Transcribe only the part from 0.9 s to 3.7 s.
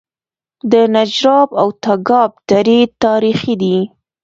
نجراب او تګاب درې تاریخي